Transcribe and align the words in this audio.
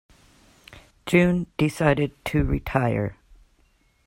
June 1.05 1.45
decided 1.59 2.13
to 2.25 2.43
retire. 2.43 3.15